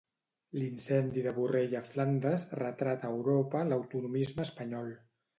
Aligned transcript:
L'incendi 0.59 1.23
de 1.25 1.33
Borrell 1.39 1.75
a 1.79 1.81
Flandes 1.89 2.45
retrata 2.59 3.09
a 3.11 3.19
Europa 3.19 3.61
l'autonomisme 3.73 4.43
espanyol. 4.49 4.89